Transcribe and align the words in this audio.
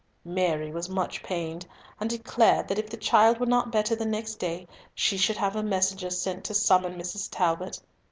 Mary 0.25 0.71
was 0.71 0.89
much 0.89 1.21
pained, 1.21 1.63
and 1.99 2.09
declared 2.09 2.67
that 2.67 2.79
if 2.79 2.89
the 2.89 2.97
child 2.97 3.39
were 3.39 3.45
not 3.45 3.71
better 3.71 3.95
the 3.95 4.03
next 4.03 4.37
day 4.37 4.67
she 4.95 5.15
should 5.15 5.37
have 5.37 5.55
a 5.55 5.61
messenger 5.61 6.09
sent 6.09 6.43
to 6.43 6.55
summon 6.55 6.97
Mrs. 6.97 7.29
Talbot. 7.29 7.79